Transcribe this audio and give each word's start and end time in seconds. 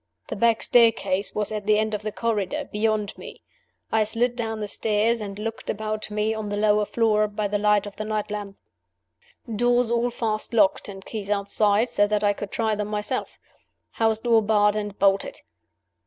The 0.29 0.35
back 0.35 0.63
staircase 0.63 1.35
was 1.35 1.51
at 1.51 1.67
the 1.67 1.77
end 1.77 1.93
of 1.93 2.01
the 2.01 2.11
corridor, 2.11 2.67
beyond 2.71 3.15
me. 3.19 3.43
I 3.91 4.03
slid 4.03 4.35
down 4.35 4.59
the 4.59 4.67
stairs, 4.67 5.21
and 5.21 5.37
looked 5.37 5.69
about 5.69 6.09
me 6.09 6.33
on 6.33 6.49
the 6.49 6.57
lower 6.57 6.85
floor, 6.87 7.27
by 7.27 7.47
the 7.47 7.59
light 7.59 7.85
of 7.85 7.97
the 7.97 8.03
night 8.05 8.31
lamp. 8.31 8.57
Doors 9.55 9.91
all 9.91 10.09
fast 10.09 10.55
locked 10.55 10.89
and 10.89 11.05
keys 11.05 11.29
outside, 11.29 11.89
so 11.89 12.07
that 12.07 12.23
I 12.23 12.33
could 12.33 12.49
try 12.49 12.73
them 12.73 12.87
myself. 12.87 13.37
House 13.91 14.17
door 14.17 14.41
barred 14.41 14.75
and 14.75 14.97
bolted. 14.97 15.41